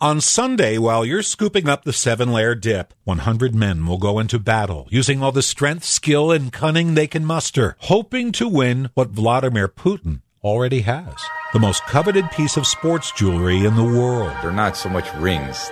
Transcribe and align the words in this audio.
On 0.00 0.20
Sunday, 0.20 0.76
while 0.76 1.04
you're 1.04 1.22
scooping 1.22 1.68
up 1.68 1.84
the 1.84 1.92
seven 1.92 2.32
layer 2.32 2.56
dip, 2.56 2.92
100 3.04 3.54
men 3.54 3.86
will 3.86 3.96
go 3.96 4.18
into 4.18 4.40
battle 4.40 4.88
using 4.90 5.22
all 5.22 5.30
the 5.30 5.40
strength, 5.40 5.84
skill, 5.84 6.32
and 6.32 6.52
cunning 6.52 6.94
they 6.94 7.06
can 7.06 7.24
muster, 7.24 7.76
hoping 7.78 8.32
to 8.32 8.48
win 8.48 8.90
what 8.94 9.10
Vladimir 9.10 9.68
Putin 9.68 10.20
already 10.42 10.80
has 10.80 11.14
the 11.52 11.60
most 11.60 11.84
coveted 11.86 12.28
piece 12.32 12.56
of 12.56 12.66
sports 12.66 13.12
jewelry 13.12 13.64
in 13.64 13.76
the 13.76 13.84
world. 13.84 14.36
They're 14.42 14.50
not 14.50 14.76
so 14.76 14.88
much 14.88 15.10
rings, 15.14 15.70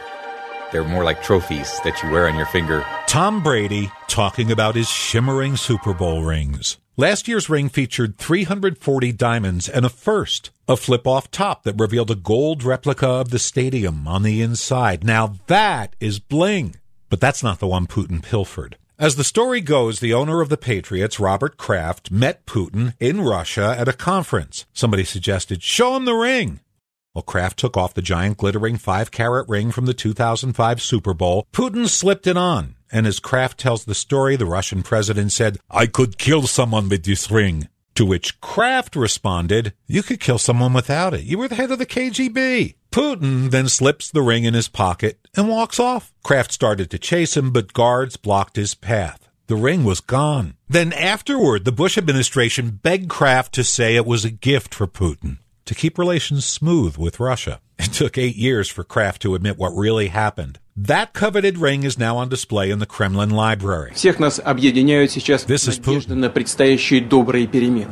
they're 0.70 0.84
more 0.84 1.04
like 1.04 1.22
trophies 1.22 1.80
that 1.82 2.00
you 2.02 2.10
wear 2.10 2.28
on 2.28 2.36
your 2.36 2.46
finger. 2.46 2.86
Tom 3.08 3.42
Brady 3.42 3.90
talking 4.06 4.52
about 4.52 4.76
his 4.76 4.88
shimmering 4.88 5.56
Super 5.56 5.92
Bowl 5.92 6.22
rings. 6.22 6.78
Last 6.98 7.26
year's 7.26 7.48
ring 7.48 7.70
featured 7.70 8.18
340 8.18 9.12
diamonds 9.12 9.66
and 9.66 9.86
a 9.86 9.88
first, 9.88 10.50
a 10.68 10.76
flip 10.76 11.06
off 11.06 11.30
top 11.30 11.62
that 11.62 11.80
revealed 11.80 12.10
a 12.10 12.14
gold 12.14 12.62
replica 12.62 13.08
of 13.08 13.30
the 13.30 13.38
stadium 13.38 14.06
on 14.06 14.22
the 14.22 14.42
inside. 14.42 15.02
Now 15.02 15.36
that 15.46 15.96
is 16.00 16.18
bling. 16.18 16.76
But 17.08 17.18
that's 17.18 17.42
not 17.42 17.60
the 17.60 17.66
one 17.66 17.86
Putin 17.86 18.22
pilfered. 18.22 18.76
As 18.98 19.16
the 19.16 19.24
story 19.24 19.62
goes, 19.62 20.00
the 20.00 20.12
owner 20.12 20.42
of 20.42 20.50
the 20.50 20.58
Patriots, 20.58 21.18
Robert 21.18 21.56
Kraft, 21.56 22.10
met 22.10 22.44
Putin 22.44 22.92
in 23.00 23.22
Russia 23.22 23.74
at 23.78 23.88
a 23.88 23.94
conference. 23.94 24.66
Somebody 24.74 25.04
suggested, 25.04 25.62
show 25.62 25.96
him 25.96 26.04
the 26.04 26.12
ring. 26.12 26.60
Well, 27.14 27.22
Kraft 27.22 27.58
took 27.58 27.74
off 27.74 27.94
the 27.94 28.02
giant 28.02 28.36
glittering 28.36 28.76
five 28.76 29.10
carat 29.10 29.48
ring 29.48 29.70
from 29.70 29.86
the 29.86 29.94
2005 29.94 30.82
Super 30.82 31.14
Bowl. 31.14 31.46
Putin 31.54 31.88
slipped 31.88 32.26
it 32.26 32.36
on 32.36 32.74
and 32.92 33.06
as 33.06 33.18
Kraft 33.18 33.58
tells 33.58 33.84
the 33.84 33.94
story, 33.94 34.36
the 34.36 34.46
Russian 34.46 34.82
president 34.82 35.32
said, 35.32 35.58
I 35.70 35.86
could 35.86 36.18
kill 36.18 36.42
someone 36.46 36.88
with 36.90 37.04
this 37.04 37.30
ring. 37.30 37.68
To 37.96 38.06
which 38.06 38.40
Kraft 38.40 38.96
responded, 38.96 39.74
You 39.86 40.02
could 40.02 40.20
kill 40.20 40.38
someone 40.38 40.72
without 40.72 41.14
it. 41.14 41.24
You 41.24 41.38
were 41.38 41.48
the 41.48 41.56
head 41.56 41.70
of 41.70 41.78
the 41.78 41.86
KGB. 41.86 42.74
Putin 42.90 43.50
then 43.50 43.68
slips 43.68 44.10
the 44.10 44.22
ring 44.22 44.44
in 44.44 44.54
his 44.54 44.68
pocket 44.68 45.26
and 45.36 45.48
walks 45.48 45.80
off. 45.80 46.12
Kraft 46.22 46.52
started 46.52 46.90
to 46.90 46.98
chase 46.98 47.36
him, 47.36 47.50
but 47.50 47.72
guards 47.72 48.16
blocked 48.16 48.56
his 48.56 48.74
path. 48.74 49.28
The 49.46 49.56
ring 49.56 49.84
was 49.84 50.00
gone. 50.00 50.54
Then 50.68 50.92
afterward, 50.92 51.64
the 51.64 51.72
Bush 51.72 51.98
administration 51.98 52.80
begged 52.82 53.10
Kraft 53.10 53.54
to 53.54 53.64
say 53.64 53.96
it 53.96 54.06
was 54.06 54.24
a 54.24 54.30
gift 54.30 54.74
for 54.74 54.86
Putin 54.86 55.38
to 55.64 55.74
keep 55.74 55.98
relations 55.98 56.44
smooth 56.44 56.96
with 56.96 57.20
Russia. 57.20 57.60
It 57.78 57.92
took 57.92 58.16
eight 58.16 58.36
years 58.36 58.68
for 58.68 58.84
Kraft 58.84 59.22
to 59.22 59.34
admit 59.34 59.58
what 59.58 59.70
really 59.70 60.08
happened. 60.08 60.58
That 60.76 61.12
coveted 61.12 61.58
ring 61.58 61.82
is 61.82 61.98
now 61.98 62.16
on 62.16 62.30
display 62.30 62.70
in 62.70 62.78
the 62.78 62.86
Kremlin 62.86 63.30
library. 63.30 63.90
This 63.90 65.68
is 65.68 65.78
Putin. 65.78 66.08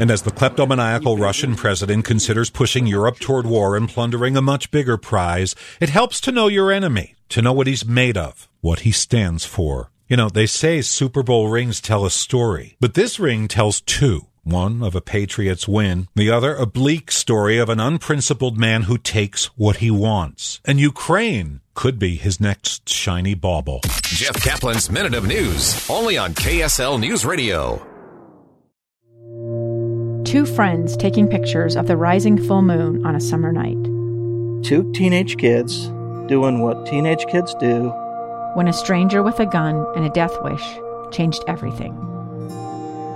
And 0.01 0.11
as 0.11 0.23
the 0.23 0.31
kleptomaniacal 0.31 1.19
Russian 1.19 1.57
president 1.57 2.07
considers 2.07 2.49
pushing 2.49 2.87
Europe 2.87 3.19
toward 3.19 3.47
war 3.47 3.77
and 3.77 3.89
plundering 3.89 4.37
a 4.37 4.43
much 4.43 4.71
bigger 4.71 4.97
prize, 4.97 5.55
it 5.79 5.91
helps 5.91 6.21
to 6.23 6.33
know 6.33 6.47
your 6.47 6.73
enemy, 6.73 7.17
to 7.29 7.43
know 7.43 7.53
what 7.53 7.67
he's 7.67 7.85
made 7.85 8.17
of, 8.17 8.49
what 8.63 8.81
he 8.81 8.93
stands 8.93 9.45
for. 9.45 9.91
You 10.09 10.17
know, 10.17 10.31
they 10.31 10.47
say 10.47 10.81
Super 10.81 11.23
Bowl 11.23 11.49
rings 11.49 11.81
tell 11.81 12.07
a 12.07 12.11
story, 12.11 12.77
but 12.81 12.95
this 12.95 13.21
ring 13.21 13.47
tells 13.47 13.83
two 13.83 14.27
one 14.51 14.83
of 14.83 14.95
a 14.95 15.01
Patriots 15.01 15.67
win, 15.67 16.09
the 16.15 16.31
other 16.31 16.55
a 16.55 16.67
bleak 16.67 17.11
story 17.11 17.59
of 17.59 17.69
an 17.69 17.81
unprincipled 17.81 18.59
man 18.59 18.83
who 18.83 18.99
takes 18.99 19.47
what 19.57 19.77
he 19.77 19.91
wants. 19.91 20.61
And 20.65 20.79
Ukraine 20.79 21.61
could 21.75 21.99
be 21.99 22.17
his 22.17 22.41
next 22.41 22.89
shiny 22.89 23.35
bauble. 23.35 23.81
Jeff 24.03 24.43
Caplan's 24.43 24.91
Minute 24.91 25.15
of 25.15 25.27
News, 25.27 25.89
only 25.89 26.19
on 26.19 26.35
KSL 26.35 27.01
News 27.01 27.25
Radio. 27.25 27.87
Two 30.25 30.45
friends 30.45 30.97
taking 30.97 31.27
pictures 31.27 31.77
of 31.77 31.87
the 31.87 31.97
rising 31.97 32.37
full 32.37 32.63
moon 32.63 33.05
on 33.07 33.17
a 33.17 33.21
summer 33.21 33.53
night. 33.53 33.83
Two 34.63 34.93
teenage 34.93 35.39
kids 35.39 35.89
doing 36.29 36.61
what 36.61 36.87
teenage 36.87 37.27
kids 37.27 37.55
do. 37.55 37.89
When 38.55 38.69
a 38.69 38.73
stranger 38.73 39.23
with 39.23 39.41
a 39.41 39.47
gun 39.47 39.87
and 39.97 40.05
a 40.05 40.11
death 40.11 40.37
wish 40.43 40.63
changed 41.11 41.43
everything. 41.49 41.97